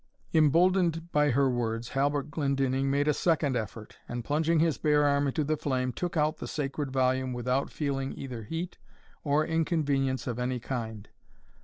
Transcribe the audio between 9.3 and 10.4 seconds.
inconvenience of